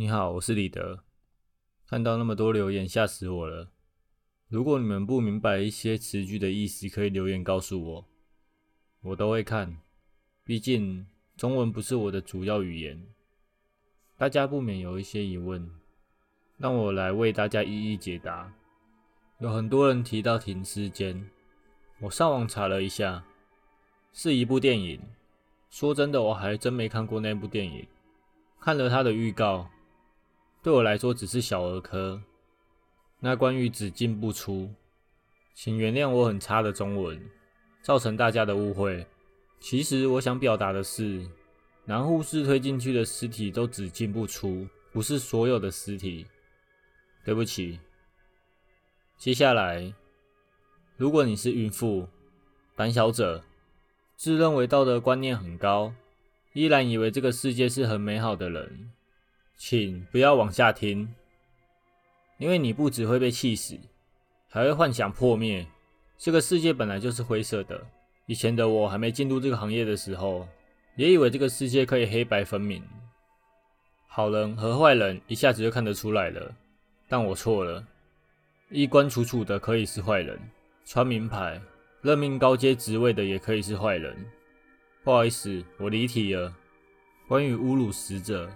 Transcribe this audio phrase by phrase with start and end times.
[0.00, 1.00] 你好，我是李德。
[1.84, 3.72] 看到那么多留言，吓死我了。
[4.46, 8.04] 如果你们不明白一些词句的意思，可以留言告诉我，
[9.02, 9.76] 我都会看。
[10.44, 11.04] 毕竟
[11.36, 13.08] 中文不是我的主要语言，
[14.16, 15.68] 大家不免有一些疑问，
[16.58, 18.54] 让我来为大家一一解答。
[19.40, 21.28] 有很多人提到停尸间，
[21.98, 23.24] 我上网查了一下，
[24.12, 25.00] 是一部电影。
[25.68, 27.84] 说真的，我还真没看过那部电影。
[28.60, 29.68] 看了他的预告，
[30.62, 32.22] 对我来说只是小儿科。
[33.20, 34.72] 那关于只进不出，
[35.54, 37.20] 请原谅我很差的中文，
[37.82, 39.06] 造成大家的误会。
[39.60, 41.26] 其实我想表达的是，
[41.84, 46.26] 男护士推进去的尸体都只进不出，不是所有的尸体。
[47.24, 47.80] 对不起。
[49.16, 49.92] 接下来，
[50.96, 52.08] 如果你是孕妇、
[52.76, 53.42] 胆小者，
[54.16, 55.92] 自认为道德观念很高，
[56.52, 58.92] 依然以为这个世界是很美好的人，
[59.58, 61.12] 请不要往下听。
[62.38, 63.76] 因为你不只会被气死，
[64.48, 65.66] 还会幻想破灭。
[66.16, 67.84] 这个世界本来就是灰色的。
[68.26, 70.46] 以前的我还没进入这个行业的时候，
[70.94, 72.82] 也以为这个世界可以黑白分明，
[74.06, 76.54] 好人和坏人一下子就看得出来了。
[77.08, 77.84] 但我错了，
[78.70, 80.38] 衣冠楚楚的可以是坏人，
[80.84, 81.60] 穿名牌、
[82.02, 84.14] 任命高阶职位的也可以是坏人。
[85.02, 86.54] 不好意思，我离题了。
[87.26, 88.50] 关于侮辱死者，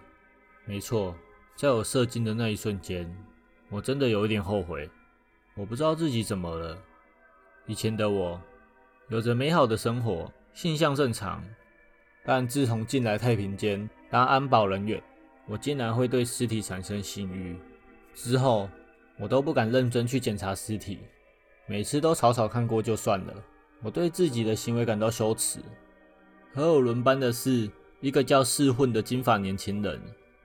[0.64, 1.14] 没错，
[1.56, 3.14] 在我射精的那一瞬间。
[3.68, 4.88] 我真的有一点后悔，
[5.54, 6.78] 我不知道自己怎么了。
[7.66, 8.40] 以前的我
[9.08, 11.42] 有着美好的生活，性向正常，
[12.24, 15.02] 但自从进来太平间当安保人员，
[15.46, 17.56] 我竟然会对尸体产生性欲。
[18.14, 18.68] 之后
[19.18, 20.98] 我都不敢认真去检查尸体，
[21.66, 23.34] 每次都草草看过就算了。
[23.82, 25.60] 我对自己的行为感到羞耻。
[26.54, 29.98] 和我轮班的是一个叫四混的金发年轻人，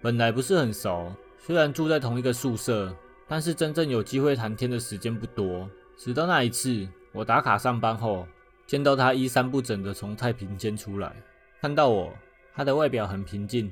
[0.08, 2.96] 本来不是很熟，虽然住在同一个宿舍。
[3.28, 8.26] 但是真正有机会谈天的时间不多，直到那一次，我打卡上班后，
[8.66, 11.14] 见到他衣衫不整的从太平间出来，
[11.60, 12.14] 看到我，
[12.56, 13.70] 他的外表很平静，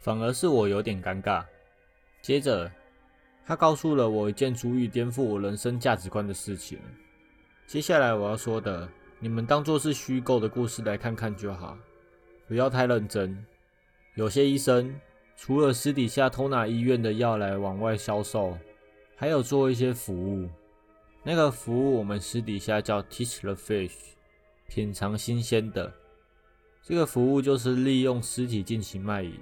[0.00, 1.44] 反而是我有点尴尬。
[2.20, 2.68] 接着，
[3.46, 6.80] 他告诉了我一件足以颠覆我人生价值观的事情。
[7.68, 8.88] 接下来我要说的，
[9.20, 11.78] 你们当作是虚构的故事来看看就好，
[12.48, 13.46] 不要太认真。
[14.16, 14.92] 有些医生
[15.42, 18.58] 除了私底下偷拿医院的药来往外销售。
[19.16, 20.46] 还有做一些服务，
[21.22, 23.92] 那个服务我们私底下叫 Teach the Fish，
[24.68, 25.90] 品尝新鲜的。
[26.82, 29.32] 这个服务就是利用尸体进行卖淫。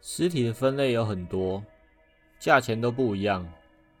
[0.00, 1.62] 尸体的分类有很多，
[2.38, 3.46] 价钱都不一样，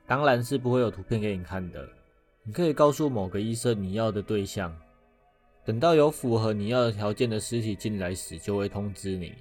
[0.06, 1.86] 当然是不会有图片给你看的。
[2.42, 4.74] 你可以告诉某个医生你要的对象，
[5.62, 9.34] 等到有符合你要的条件的尸体进来时，就会通知你。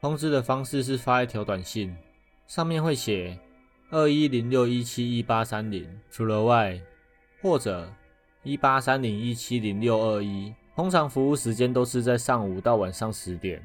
[0.00, 1.96] 通知的方式是发一条短信，
[2.46, 3.36] 上面会写。
[3.90, 6.78] 二一零六一七一八三零，除了外，
[7.40, 7.90] 或者
[8.42, 13.60] 一八三零一七零六二一，通常服务时间都是在上午到晚上十点，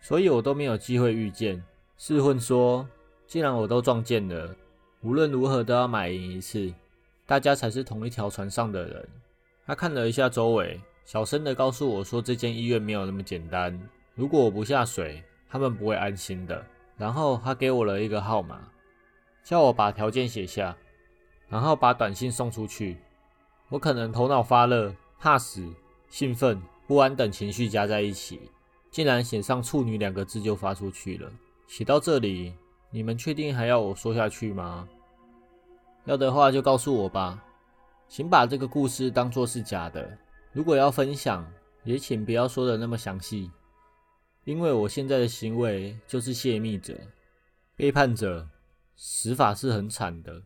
[0.00, 1.62] 所以我都没有机会遇见。
[1.98, 2.88] 试混说，
[3.26, 4.56] 既然我都撞见了，
[5.02, 6.72] 无论如何都要买赢一次，
[7.26, 9.08] 大家才是同一条船上的人。
[9.66, 13.78] 他看了一下周围，小声的告诉我说，这间医院没有那么简单，
[14.14, 16.64] 如果我不下水，他们不会安心的。
[16.96, 18.60] 然后他给我了一个号码。
[19.44, 20.76] 叫我把条件写下，
[21.48, 22.96] 然后把短信送出去。
[23.68, 25.64] 我可能头脑发热、怕死、
[26.08, 28.50] 兴奋、不安等情绪加在一起，
[28.90, 31.30] 竟然写上“处女”两个字就发出去了。
[31.68, 32.54] 写到这里，
[32.90, 34.88] 你们确定还要我说下去吗？
[36.06, 37.40] 要的话就告诉我吧，
[38.08, 40.18] 请把这个故事当作是假的。
[40.52, 41.46] 如果要分享，
[41.84, 43.48] 也请不要说的那么详细，
[44.46, 46.98] 因为我现在的行为就是泄密者、
[47.76, 48.48] 背叛者。
[48.96, 50.42] 死法是很惨的。